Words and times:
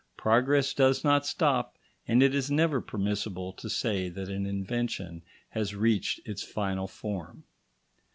Progress 0.17 0.73
does 0.73 1.03
not 1.03 1.27
stop, 1.27 1.77
and 2.07 2.23
it 2.23 2.33
is 2.33 2.49
never 2.49 2.81
permissible 2.81 3.53
to 3.53 3.69
say 3.69 4.09
that 4.09 4.29
an 4.29 4.47
invention 4.47 5.21
has 5.49 5.75
reached 5.75 6.27
its 6.27 6.41
final 6.41 6.87
form. 6.87 7.43